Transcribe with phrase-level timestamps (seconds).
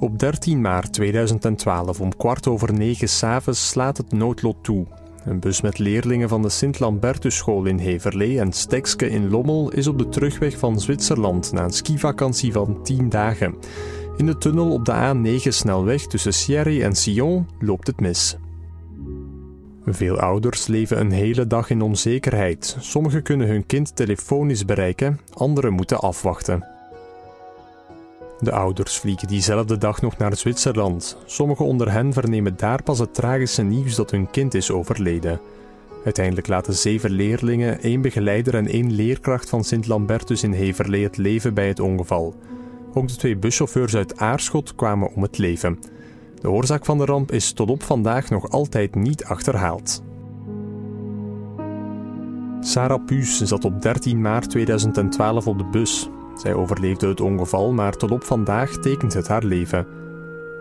[0.00, 4.86] Op 13 maart 2012 om kwart over negen s'avonds slaat het noodlot toe.
[5.24, 9.98] Een bus met leerlingen van de Sint-Lambertusschool in Heverlee en Stekske in Lommel is op
[9.98, 13.54] de terugweg van Zwitserland na een skivakantie van 10 dagen.
[14.16, 18.36] In de tunnel op de A9-snelweg tussen Sierre en Sion loopt het mis.
[19.84, 22.76] Veel ouders leven een hele dag in onzekerheid.
[22.80, 26.79] Sommigen kunnen hun kind telefonisch bereiken, anderen moeten afwachten.
[28.40, 31.16] De ouders vliegen diezelfde dag nog naar Zwitserland.
[31.26, 35.40] Sommigen onder hen vernemen daar pas het tragische nieuws dat hun kind is overleden.
[36.04, 41.54] Uiteindelijk laten zeven leerlingen, één begeleider en één leerkracht van Sint-Lambertus in Heverlee het leven
[41.54, 42.34] bij het ongeval.
[42.94, 45.78] Ook de twee buschauffeurs uit Aarschot kwamen om het leven.
[46.40, 50.02] De oorzaak van de ramp is tot op vandaag nog altijd niet achterhaald.
[52.60, 56.10] Sarah Puus zat op 13 maart 2012 op de bus.
[56.40, 59.86] Zij overleefde het ongeval, maar tot op vandaag tekent het haar leven.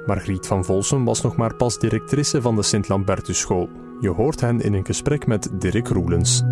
[0.05, 3.69] Margriet van Volsum was nog maar pas directrice van de Sint-Lambertus School.
[3.99, 6.43] Je hoort hen in een gesprek met Dirk Roelens.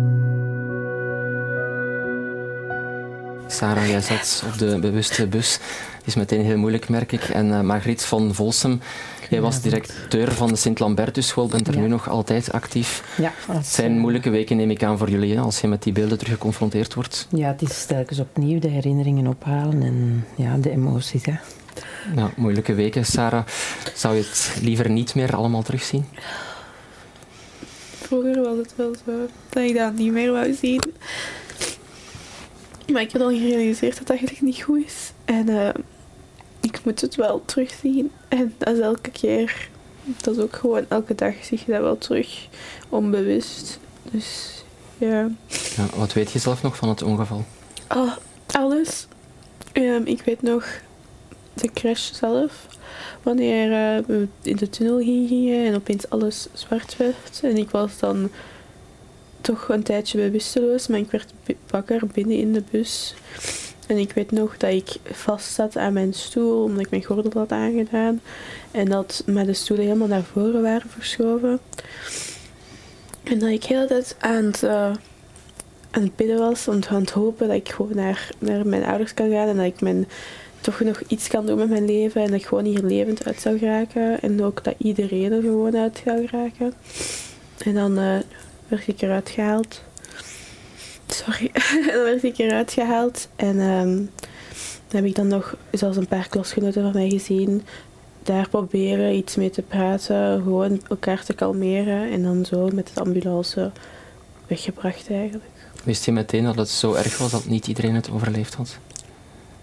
[3.46, 5.58] Sarah, jij zat op de bewuste bus.
[5.96, 7.22] Het is meteen heel moeilijk, merk ik.
[7.22, 8.80] En uh, Margriet van Volsum,
[9.30, 13.16] jij was directeur van de Sint-Lambertus-school, bent er nu nog altijd actief.
[13.16, 13.32] Ja.
[13.50, 16.32] Het zijn moeilijke weken, neem ik aan, voor jullie, als je met die beelden terug
[16.32, 17.26] geconfronteerd wordt.
[17.30, 21.24] Ja, het is telkens opnieuw de herinneringen ophalen en ja, de emoties.
[21.24, 21.34] Hè.
[22.16, 23.06] Ja, moeilijke weken.
[23.06, 23.46] Sarah,
[23.94, 26.04] zou je het liever niet meer allemaal terugzien?
[28.02, 29.12] Vroeger was het wel zo
[29.48, 30.82] dat ik dat niet meer wou zien.
[32.92, 35.12] Maar ik heb dan gerealiseerd dat dat eigenlijk niet goed is.
[35.24, 35.68] En uh,
[36.60, 38.10] ik moet het wel terugzien.
[38.28, 39.68] En dat is elke keer.
[40.16, 42.48] Dat is ook gewoon elke dag zie je dat wel terug.
[42.88, 43.78] Onbewust.
[44.10, 44.58] Dus
[44.98, 45.30] ja.
[45.76, 47.44] ja wat weet je zelf nog van het ongeval?
[47.88, 48.12] Oh,
[48.46, 49.06] alles.
[49.72, 50.66] Um, ik weet nog
[51.54, 52.66] de crash zelf.
[53.22, 57.40] Wanneer uh, we in de tunnel gingen en opeens alles zwart werd.
[57.42, 58.30] En ik was dan
[59.40, 61.32] toch een tijdje bewusteloos, maar ik werd
[61.70, 63.14] wakker binnen in de bus.
[63.88, 67.30] En ik weet nog dat ik vast zat aan mijn stoel, omdat ik mijn gordel
[67.34, 68.20] had aangedaan.
[68.70, 71.60] En dat met de stoelen helemaal naar voren waren verschoven.
[73.22, 74.92] En dat ik de hele tijd aan het, uh,
[76.16, 79.48] bidden was, om aan het hopen dat ik gewoon naar, naar mijn ouders kan gaan.
[79.48, 80.08] En dat ik mijn,
[80.60, 82.22] toch nog iets kan doen met mijn leven.
[82.22, 84.20] En dat ik gewoon hier levend uit zou geraken.
[84.20, 86.72] En ook dat iedereen er gewoon uit zou geraken.
[87.58, 87.98] En dan...
[87.98, 88.18] Uh,
[88.68, 89.82] werd ik eruit gehaald.
[91.24, 91.50] Sorry.
[91.92, 93.28] dan werd ik eruit gehaald.
[93.36, 94.10] En um,
[94.88, 97.62] dan heb ik dan nog, zoals een paar klasgenoten van mij gezien,
[98.22, 100.42] daar proberen iets mee te praten.
[100.42, 102.10] Gewoon elkaar te kalmeren.
[102.10, 103.70] En dan zo met de ambulance
[104.46, 105.44] weggebracht eigenlijk.
[105.84, 108.78] Wist je meteen dat het zo erg was dat niet iedereen het overleefd had?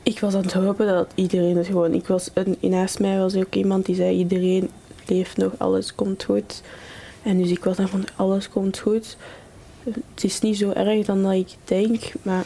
[0.04, 1.94] Ik was aan het hopen dat iedereen het gewoon...
[1.94, 2.30] Ik was,
[2.60, 4.70] naast mij was ook iemand die zei, iedereen
[5.06, 6.62] leeft nog, alles komt goed.
[7.24, 9.18] En dus ik was dan van, alles komt goed.
[9.94, 12.46] Het is niet zo erg dan dat ik denk, maar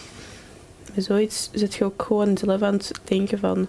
[0.93, 3.67] met zoiets zit je ook gewoon zelf aan het denken van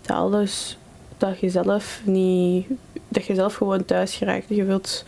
[0.00, 0.78] dat alles,
[1.16, 2.66] dat je zelf niet,
[3.08, 4.48] dat je zelf gewoon thuis geraakt.
[4.48, 5.04] Je wilt,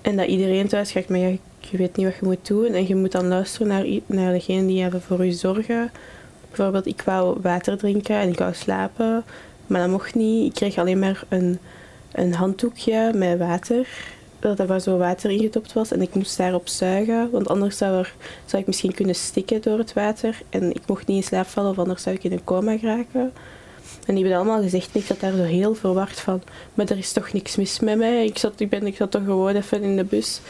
[0.00, 2.72] en dat iedereen thuis geraakt, maar je, je weet niet wat je moet doen.
[2.72, 5.90] En je moet dan luisteren naar, naar degene die even voor je zorgen.
[6.48, 9.24] Bijvoorbeeld, ik wou water drinken en ik wou slapen,
[9.66, 10.46] maar dat mocht niet.
[10.46, 11.58] Ik kreeg alleen maar een,
[12.12, 13.88] een handdoekje met water
[14.44, 18.14] dat er zo water ingetopt was en ik moest daarop zuigen, want anders zou, er,
[18.44, 21.70] zou ik misschien kunnen stikken door het water en ik mocht niet in slaap vallen
[21.70, 23.32] of anders zou ik in een coma geraken.
[24.06, 26.42] En die hebben allemaal gezegd ik zat daar zo heel verwacht van,
[26.74, 29.24] maar er is toch niks mis met mij, ik zat, ik ben, ik zat toch
[29.24, 30.40] gewoon even in de bus.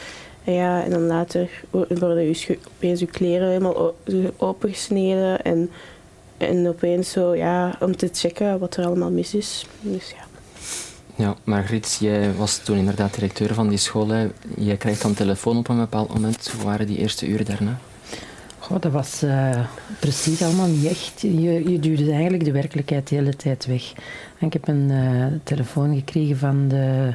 [0.44, 3.94] En ja, en dan later worden je, opeens je kleren helemaal
[4.36, 5.70] opengesneden en,
[6.36, 9.66] en opeens zo, ja, om te checken wat er allemaal mis is.
[9.80, 10.33] Dus ja.
[11.16, 14.30] Ja, Margriet, jij was toen inderdaad directeur van die school.
[14.56, 16.50] Jij krijgt dan telefoon op een bepaald moment.
[16.50, 17.78] Hoe waren die eerste uren daarna?
[18.58, 19.66] Goh, dat was uh,
[19.98, 21.20] precies allemaal niet echt.
[21.20, 23.92] Je, je duwde eigenlijk de werkelijkheid de hele tijd weg.
[24.38, 27.12] En ik heb een uh, telefoon gekregen van de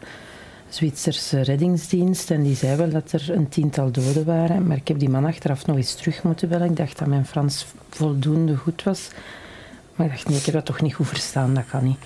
[0.69, 4.68] Zwitserse reddingsdienst en die zei wel dat er een tiental doden waren.
[4.68, 6.69] Maar ik heb die man achteraf nog eens terug moeten bellen.
[6.69, 9.07] Ik dacht dat mijn Frans voldoende goed was.
[9.96, 11.98] Maar ik dacht, nee, ik heb dat toch niet goed verstaan, dat kan niet.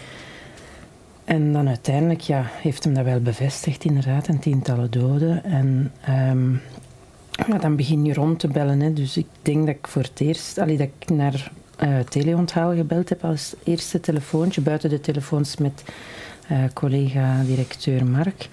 [1.25, 5.43] En dan uiteindelijk ja, heeft hem dat wel bevestigd, inderdaad, een tientallen doden.
[5.43, 5.91] En
[6.31, 6.61] um,
[7.61, 8.79] dan begin je rond te bellen.
[8.79, 8.93] Hè.
[8.93, 11.51] Dus ik denk dat ik voor het eerst, allee, dat ik naar
[11.83, 15.83] uh, Teleonthaal gebeld heb als eerste telefoontje, buiten de telefoons met
[16.51, 18.49] uh, collega-directeur Mark.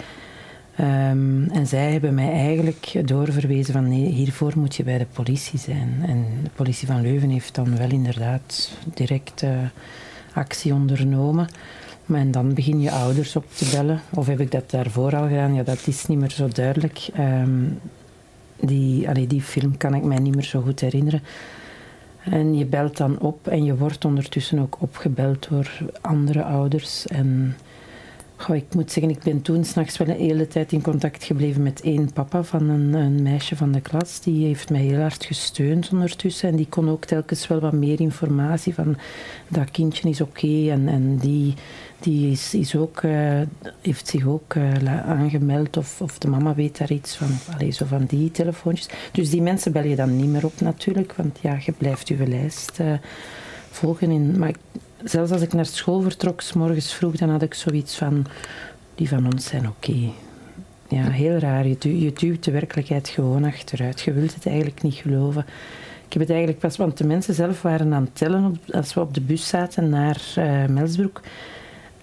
[0.81, 5.59] Um, en zij hebben mij eigenlijk doorverwezen van nee, hiervoor moet je bij de politie
[5.59, 6.03] zijn.
[6.07, 9.51] En de politie van Leuven heeft dan wel inderdaad direct uh,
[10.33, 11.49] actie ondernomen.
[12.11, 14.01] Maar dan begin je ouders op te bellen.
[14.15, 15.55] Of heb ik dat daarvoor al gedaan?
[15.55, 17.09] Ja, dat is niet meer zo duidelijk.
[17.15, 17.65] Ehm,
[18.61, 21.23] die, allee, die film kan ik mij niet meer zo goed herinneren.
[22.25, 27.07] En je belt dan op en je wordt ondertussen ook opgebeld door andere ouders.
[27.07, 27.57] En
[28.41, 31.63] Goh, ik moet zeggen, ik ben toen s'nachts wel een hele tijd in contact gebleven
[31.63, 34.21] met één papa van een, een, meisje van de klas.
[34.21, 36.49] Die heeft mij heel hard gesteund ondertussen.
[36.49, 38.97] En die kon ook telkens wel wat meer informatie van
[39.49, 40.71] dat kindje is oké.
[40.71, 41.55] en, en die,
[42.01, 43.41] die is, ook, uh,
[43.81, 47.29] heeft zich ook uh, aangemeld of, of de mama weet daar iets van.
[47.55, 48.89] Allee, zo van die telefoontjes.
[49.13, 51.13] Dus die mensen bel je dan niet meer op natuurlijk.
[51.17, 52.93] Want ja, je blijft je lijst uh,
[53.71, 54.11] volgen.
[54.11, 54.55] In, maar
[55.05, 58.27] zelfs als ik naar school vertrok, s morgens vroeg, dan had ik zoiets van,
[58.95, 60.11] die van ons zijn oké.
[60.89, 61.67] Ja, heel raar.
[61.67, 64.01] Je, du je duwt de werkelijkheid gewoon achteruit.
[64.01, 65.45] Je wilt het eigenlijk niet geloven.
[66.07, 68.95] Ik heb het eigenlijk pas, want de mensen zelf waren aan het tellen op, als
[68.95, 70.21] we op de bus zaten naar
[70.69, 71.21] Melsbroek.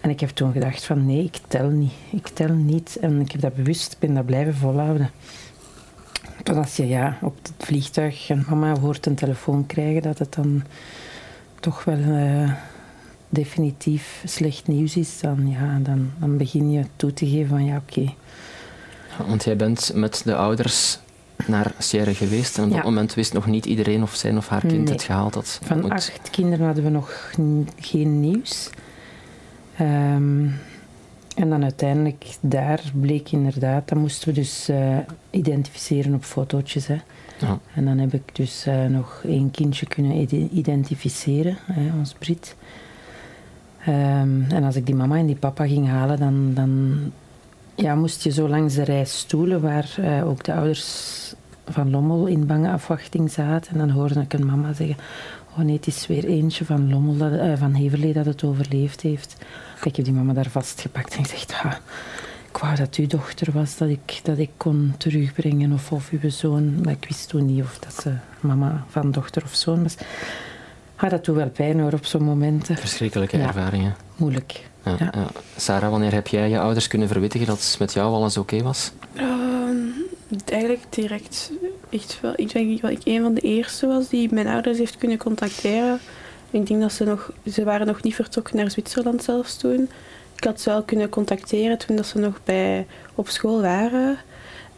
[0.01, 1.93] En ik heb toen gedacht van nee, ik tel niet.
[2.11, 2.97] Ik tel niet.
[3.01, 5.11] En ik heb dat bewust, ben dat blijven volhouden.
[6.43, 10.33] Tot als je ja, op het vliegtuig en mama hoort een telefoon krijgen, dat het
[10.33, 10.63] dan
[11.59, 11.97] toch wel...
[11.97, 12.51] Uh,
[13.29, 17.81] definitief slecht nieuws is, dan, ja, dan, dan begin je toe te geven van ja,
[17.87, 18.13] oké.
[19.27, 20.99] want jij bent met de ouders
[21.45, 24.65] naar Sierra geweest en op dat moment wist nog niet iedereen of zijn of haar
[24.65, 25.59] kind het gehaald had.
[25.63, 25.91] Van moet...
[25.91, 27.33] acht kinderen hadden we nog
[27.79, 28.69] geen nieuws.
[29.81, 30.53] Um,
[31.35, 34.97] en dan uiteindelijk daar bleek inderdaad, dat moesten we dus uh,
[35.29, 36.87] identificeren op fotootjes.
[36.87, 36.97] Hè.
[37.39, 37.59] Ja.
[37.73, 40.27] En dan heb ik dus uh, nog één kindje kunnen
[40.57, 42.55] identificeren, hè, ons Brit.
[43.87, 46.99] Um, en als ik die mama en die papa ging halen, dan, dan
[47.75, 51.33] ja, moest je zo langs de rij stoelen waar uh, ook de ouders
[51.65, 53.71] van Lommel in bange afwachting zaten.
[53.71, 54.97] En dan hoorde ik een mama zeggen:
[55.57, 59.01] Oh nee, het is weer eentje van Lommel, dat, uh, van Heverlee dat het overleefd
[59.01, 59.35] heeft.
[59.83, 61.73] Ik heb die mama daar vastgepakt en gezegd: ah,
[62.49, 66.29] Ik wou dat uw dochter was, dat ik, dat ik kon terugbrengen, of, of uw
[66.29, 66.81] zoon.
[66.81, 69.95] Maar ik wist toen niet of dat ze mama van dochter of zoon was.
[71.01, 72.77] Maar dat doet wel pijn hoor op zo'n momenten.
[72.77, 73.95] Verschrikkelijke ervaringen.
[74.15, 74.69] Moeilijk.
[74.83, 75.27] Ja, ja.
[75.55, 78.91] Sarah, wanneer heb jij je ouders kunnen verwittigen dat het met jou alles oké was?
[79.15, 79.46] Ehm,
[80.45, 81.51] eigenlijk direct.
[81.89, 82.33] Echt wel.
[82.35, 85.99] Ik denk dat ik een van de eerste was die mijn ouders heeft kunnen contacteren.
[86.51, 89.89] Ik denk dat ze nog, ze waren nog niet vertrokken naar Zwitserland zelfs toen.
[90.35, 92.85] Ik had ze wel kunnen contacteren toen dat ze nog bij,
[93.15, 94.17] op school waren.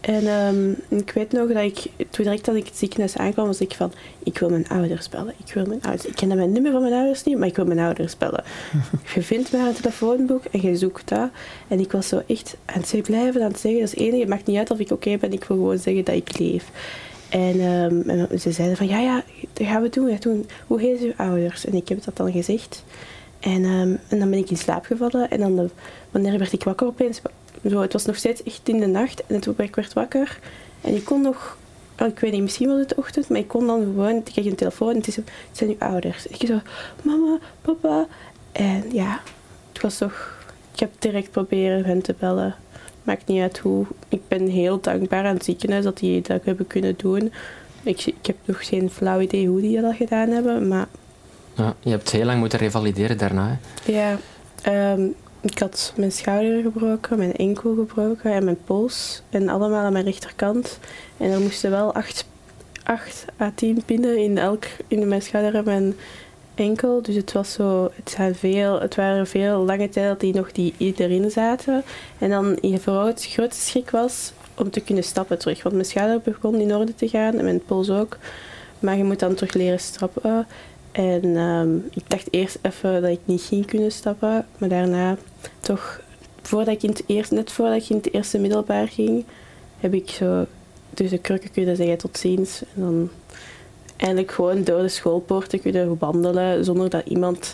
[0.02, 1.78] En um, ik weet nog dat ik,
[2.10, 3.92] toen direct dat ik het ziekenhuis aankwam, was ik van,
[4.24, 5.34] ik wil mijn ouders bellen.
[5.46, 6.06] Ik wil mijn ouders.
[6.06, 8.44] Ik ken mijn nummer van mijn ouders niet, maar ik wil mijn ouders bellen.
[9.14, 11.30] je vindt mij een telefoonboek en je zoekt dat.
[11.68, 14.20] En ik was zo echt aan het blijven aan het zeggen, dat is het enige,
[14.20, 16.72] het maakt niet uit of ik oké ben, ik wil gewoon zeggen dat ik leef.
[17.30, 19.24] En, um, en, ze zeiden van, ja, ja,
[19.54, 20.18] dat gaan we doen.
[20.20, 20.46] doen.
[20.68, 21.66] Hoe heet uw ouders?
[21.66, 22.84] En ik heb dat dan gezegd.
[23.40, 25.30] En, um, en dan ben ik in slaap gevallen.
[25.30, 25.70] En dan, de,
[26.12, 27.22] wanneer werd ik wakker opeens,
[27.70, 30.40] zo, het was nog steeds echt in de nacht en toen ik werd wakker
[30.82, 31.58] en ik kon nog,
[32.00, 34.24] oh, ik weet niet, misschien was het de ochtend, maar ik kon dan gewoon, ik
[34.24, 36.28] kreeg een telefoon en het, is, het zijn uw ouders.
[36.28, 36.60] Ik zo,
[37.02, 38.08] mama, papa.
[38.52, 39.22] En ja,
[39.74, 40.38] het was toch,
[40.74, 42.56] ik heb direct proberen hen te bellen.
[43.04, 43.86] Maakt niet uit hoe.
[44.10, 47.32] Ik ben heel dankbaar aan het ziekenhuis dat die dat hebben kunnen doen.
[47.84, 50.88] Ik, ik heb nog geen flauw idee hoe die dat gedaan hebben, maar...
[51.54, 53.60] Ja, je hebt heel lang moeten revalideren daarna.
[53.86, 54.18] Ja,
[54.94, 59.22] um, ik had mijn schouder gebroken, mijn enkel gebroken en mijn pols.
[59.30, 60.80] En allemaal aan mijn rechterkant.
[61.18, 62.26] En er moesten wel 8,
[62.84, 65.96] 8 à 10 pinnen in, elk, in mijn schouder en mijn
[66.56, 67.02] enkel.
[67.02, 70.74] Dus het, was zo, het, zijn veel, het waren veel lange tijden die nog die
[70.78, 71.84] erin zaten.
[72.18, 75.64] En dan je groot, grootste schrik was om te kunnen stappen terug.
[75.64, 78.18] Want mijn schouder begon in orde te gaan en mijn pols ook.
[78.80, 80.48] Maar je moet dan terug leren stappen.
[80.92, 85.18] En ehm, ik dacht eerst even dat ik niet ging kunnen stappen, maar daarna
[85.60, 86.02] toch,
[86.42, 89.26] voordat ik in het eerste, net voordat ik in het eerste middelbaar ging,
[89.80, 90.46] heb ik zo
[90.94, 92.62] tussen de krukken kunnen zeggen tot ziens.
[92.76, 93.10] En dan
[93.98, 97.54] eindelijk gewoon door de schoolpoorten kunnen wandelen zonder dat iemand,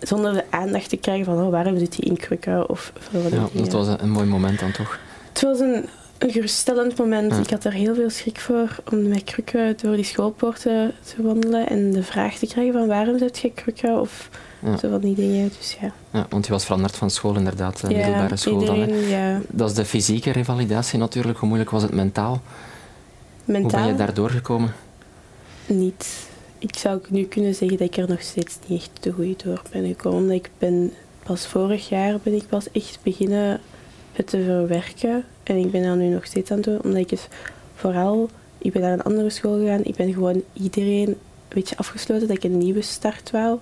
[0.00, 2.92] zonder de aandacht te krijgen van oh, waarom zit hij in krukken of
[3.30, 4.98] Ja, dat was een, mooi moment dan toch?
[5.32, 5.84] Het was een
[6.20, 7.32] een geruststellend moment.
[7.32, 11.68] Ik had er heel veel schrik voor om met krukken door die schoolpoorten te wandelen
[11.68, 14.30] en de vraag te krijgen van waarom zet je krukken of
[14.80, 15.50] zo van die dingen.
[15.58, 15.92] Dus ja.
[16.10, 16.26] ja.
[16.28, 19.08] Want je was veranderd van school inderdaad, de middelbare school iedereen, dan.
[19.08, 19.40] Ja.
[19.48, 21.38] Dat is de fysieke revalidatie natuurlijk.
[21.38, 22.42] Hoe moeilijk was het mentaal?
[23.44, 23.70] mentaal?
[23.70, 24.72] Hoe ben je daar doorgekomen?
[25.66, 26.28] Niet.
[26.58, 29.62] Ik zou nu kunnen zeggen dat ik er nog steeds niet echt te goed door
[29.70, 30.18] ben gekomen.
[30.20, 33.60] Omdat ik ben pas vorig jaar ben ik pas echt beginnen
[34.12, 35.24] het te verwerken.
[35.50, 37.28] En ik ben dat nu nog steeds aan het doen, omdat ik het
[37.74, 38.28] vooral...
[38.58, 39.84] Ik ben naar een andere school gegaan.
[39.84, 41.16] Ik ben gewoon iedereen een
[41.48, 43.58] beetje afgesloten dat ik een nieuwe start wou.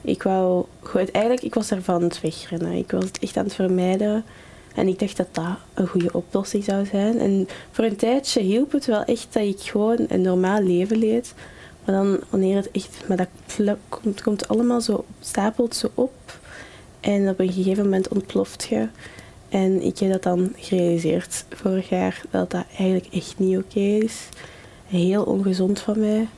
[0.00, 2.72] Ik wou gewoon, eigenlijk, ik was ervan aan het wegrennen.
[2.72, 4.24] Ik was het echt aan het vermijden.
[4.74, 7.18] En ik dacht dat dat een goede oplossing zou zijn.
[7.18, 11.34] En voor een tijdje hielp het wel echt dat ik gewoon een normaal leven leed.
[11.84, 13.28] Maar dan, wanneer het echt, maar dat
[13.88, 16.38] komt, komt allemaal zo, stapelt zo op.
[17.00, 18.88] En op een gegeven moment ontploft je.
[19.56, 24.28] En ik heb dat dan gerealiseerd vorig jaar, dat dat eigenlijk echt niet oké is.
[24.86, 26.28] Heel ongezond van mij.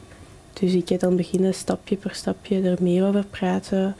[0.52, 3.96] Dus ik heb dan beginnen stapje per stapje er meer over praten.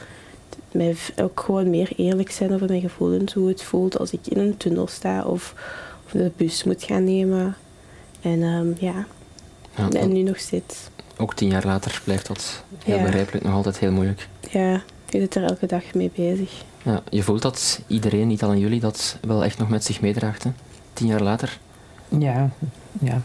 [0.73, 4.39] Mij ook gewoon meer eerlijk zijn over mijn gevoelens, hoe het voelt als ik in
[4.39, 5.55] een tunnel sta of,
[6.05, 7.57] of de bus moet gaan nemen.
[8.21, 9.07] En um, ja.
[9.77, 10.77] ja, en nu nog steeds.
[11.17, 13.03] Ook tien jaar later blijft dat heel ja.
[13.03, 14.29] begrijpelijk nog altijd heel moeilijk.
[14.51, 16.65] Ja, je zit er elke dag mee bezig.
[16.83, 20.45] Ja, je voelt dat iedereen, niet alleen jullie, dat wel echt nog met zich meedraagt,
[20.45, 20.51] hè?
[20.93, 21.59] tien jaar later?
[22.09, 22.51] Ja,
[23.01, 23.23] ja.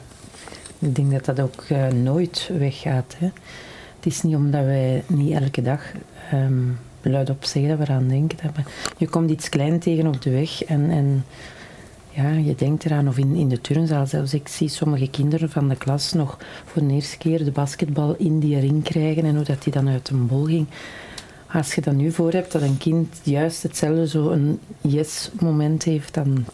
[0.80, 3.16] Ik denk dat dat ook uh, nooit weggaat.
[3.18, 3.26] Hè.
[3.96, 5.82] Het is niet omdat wij niet elke dag
[6.34, 8.38] um, luidop zeggen dat we eraan denken.
[8.42, 8.66] Dat
[8.98, 11.26] je komt iets klein tegen op de weg en, en
[12.10, 13.08] ja, je denkt eraan.
[13.08, 14.34] Of in, in de turnzaal zelfs.
[14.34, 18.40] Ik zie sommige kinderen van de klas nog voor de eerste keer de basketbal in
[18.40, 20.68] die ring krijgen en hoe dat die dan uit een bol ging.
[21.54, 26.14] Als je dan nu voor hebt dat een kind juist hetzelfde zo een yes-moment heeft,
[26.14, 26.46] dan,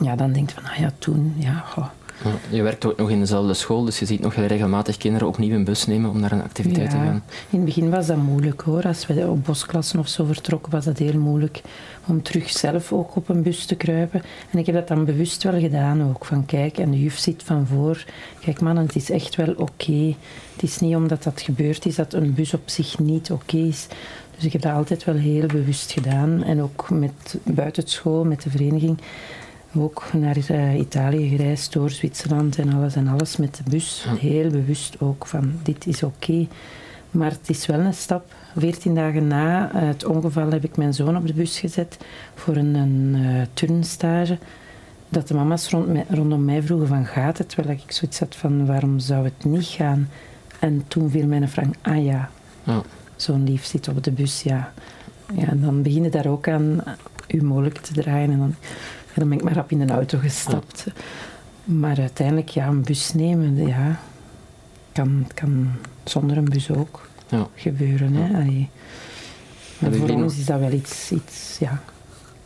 [0.00, 1.88] ja, dan denkt van, ah ja, toen, ja, goh.
[2.50, 5.64] Je werkt ook nog in dezelfde school, dus je ziet nog regelmatig kinderen opnieuw een
[5.64, 7.22] bus nemen om naar een activiteit te gaan.
[7.50, 8.82] In het begin was dat moeilijk hoor.
[8.82, 11.60] Als we op bosklassen of zo vertrokken, was dat heel moeilijk
[12.06, 14.22] om terug zelf ook op een bus te kruipen.
[14.50, 16.24] En ik heb dat dan bewust wel gedaan ook.
[16.24, 18.04] Van kijk, en de juf zit van voor.
[18.40, 20.14] Kijk man, het is echt wel oké.
[20.52, 23.86] Het is niet omdat dat gebeurd is dat een bus op zich niet oké is.
[24.34, 26.42] Dus ik heb dat altijd wel heel bewust gedaan.
[26.42, 28.98] En ook met buitenschool, met de vereniging
[29.74, 34.06] ook naar uh, Italië gereisd, door Zwitserland en alles en alles met de bus.
[34.18, 36.46] Heel bewust ook van dit is oké.
[37.10, 38.34] Maar het is wel een stap.
[38.56, 41.98] Veertien dagen na het ongeval heb ik mijn zoon op de bus gezet
[42.34, 44.38] voor een, een uh, turnstage.
[45.08, 47.48] Dat de mama's rond rondom mij vroegen van gaat het?
[47.48, 50.08] Terwijl ik zoiets had van waarom zou het niet gaan?
[50.58, 52.30] En toen viel mijn frank, ah ja,
[52.64, 52.82] ja.
[53.16, 54.72] zo'n lief zit op de bus, ja.
[55.34, 55.46] ja.
[55.46, 56.82] En dan begin je daar ook aan
[57.28, 58.30] u mogelijk te draaien.
[58.30, 58.54] En dan
[59.14, 60.86] dan ben ik maar rap in een auto gestapt.
[61.64, 64.00] Maar uiteindelijk, ja, een bus nemen, ja,
[64.92, 65.68] kan, kan
[66.04, 67.46] zonder een bus ook ja.
[67.54, 68.14] gebeuren.
[68.14, 68.68] Hè.
[69.78, 71.82] Maar voor ons is dat wel iets, iets ja.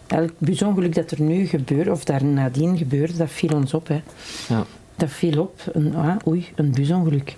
[0.07, 3.89] Elk busongeluk dat er nu gebeurt, of daar nadien gebeurde, dat viel ons op.
[3.89, 4.03] Hè.
[4.49, 4.65] Ja.
[4.97, 7.37] Dat viel op, een, ah, oei, een busongeluk.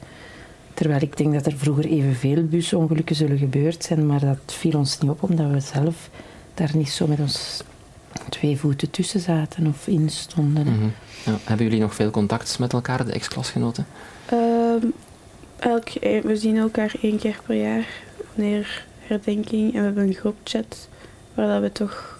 [0.74, 4.98] Terwijl ik denk dat er vroeger evenveel busongelukken zullen gebeurd zijn, maar dat viel ons
[4.98, 6.10] niet op, omdat we zelf
[6.54, 7.62] daar niet zo met ons
[8.38, 10.62] twee voeten tussen zaten of in stonden.
[10.62, 10.88] Mhm.
[11.24, 11.38] ja.
[11.44, 13.86] Hebben jullie nog veel contact met elkaar, de ex-klasgenoten?
[14.32, 14.82] Uh,
[15.58, 17.86] elk, eh, we zien elkaar één keer per jaar,
[18.34, 19.74] wanneer herdenking.
[19.74, 20.88] En we hebben een groepchat
[21.34, 22.18] waar dat we toch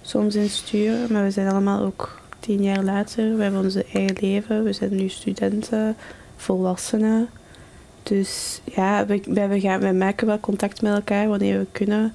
[0.00, 1.12] soms in sturen.
[1.12, 3.36] Maar we zijn allemaal ook tien jaar later.
[3.36, 4.64] We hebben onze eigen leven.
[4.64, 5.96] We zijn nu studenten,
[6.36, 7.28] volwassenen.
[8.02, 12.12] Dus ja, we, we, gaan, we maken wel contact met elkaar wanneer we kunnen.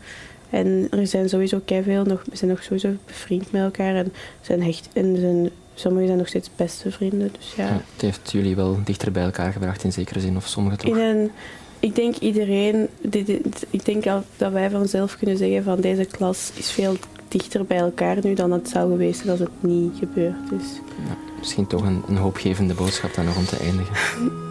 [0.56, 4.64] En er zijn sowieso veel nog, we zijn nog sowieso bevriend met elkaar en zijn
[4.64, 7.32] hecht en zijn, sommigen zijn nog steeds beste vrienden.
[7.38, 7.66] Dus ja.
[7.66, 7.82] ja.
[7.94, 10.98] het heeft jullie wel dichter bij elkaar gebracht in zekere zin, of sommigen toch?
[10.98, 11.32] In
[11.80, 13.30] ik denk iedereen, dit,
[13.70, 14.04] ik denk
[14.38, 16.96] dat wij vanzelf kunnen zeggen van deze klas is veel
[17.28, 20.80] dichter bij elkaar nu dan het zou geweest zijn als het niet gebeurd is.
[21.08, 23.96] Ja, misschien toch een, een hoopgevende boodschap dan nog om te eindigen.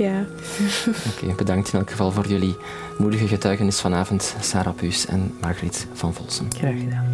[0.00, 0.24] Ja.
[1.10, 2.56] Oké, bedankt in elk geval voor jullie
[2.98, 6.46] moedige getuigenis vanavond, Sarah Puus en Margriet van Volsen.
[6.56, 7.09] Graag gedaan.